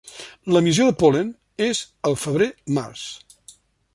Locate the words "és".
1.67-1.83